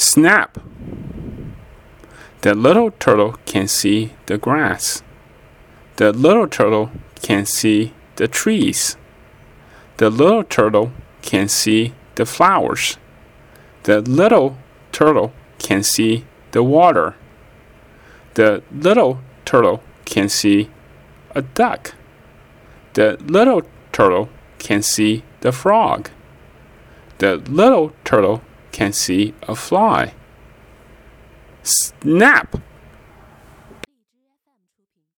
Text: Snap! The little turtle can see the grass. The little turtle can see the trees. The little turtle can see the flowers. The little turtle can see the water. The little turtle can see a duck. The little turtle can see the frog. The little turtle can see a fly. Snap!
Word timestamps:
Snap! 0.00 0.56
The 2.40 2.54
little 2.54 2.90
turtle 2.92 3.36
can 3.44 3.68
see 3.68 4.14
the 4.24 4.38
grass. 4.38 5.02
The 5.96 6.10
little 6.10 6.48
turtle 6.48 6.90
can 7.20 7.44
see 7.44 7.92
the 8.16 8.26
trees. 8.26 8.96
The 9.98 10.08
little 10.08 10.42
turtle 10.42 10.92
can 11.20 11.48
see 11.48 11.92
the 12.14 12.24
flowers. 12.24 12.96
The 13.82 14.00
little 14.00 14.56
turtle 14.90 15.34
can 15.58 15.82
see 15.82 16.24
the 16.52 16.62
water. 16.62 17.14
The 18.34 18.62
little 18.72 19.20
turtle 19.44 19.82
can 20.06 20.30
see 20.30 20.70
a 21.34 21.42
duck. 21.42 21.94
The 22.94 23.18
little 23.20 23.64
turtle 23.92 24.30
can 24.58 24.80
see 24.80 25.24
the 25.42 25.52
frog. 25.52 26.08
The 27.18 27.36
little 27.36 27.92
turtle 28.02 28.40
can 28.72 28.92
see 28.92 29.34
a 29.42 29.54
fly. 29.54 30.14
Snap! 31.62 32.56